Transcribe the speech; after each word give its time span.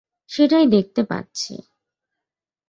সেটাই 0.29 0.65
দেখতে 0.67 1.01
পাচ্ছি। 1.03 1.53